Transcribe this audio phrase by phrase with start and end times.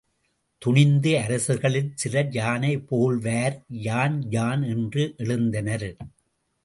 [0.61, 3.57] துணிந்து அரசர்களில் சிலர் யானை போல்வார்,
[3.69, 5.89] யான், யான் என்று எழுந்தனர்.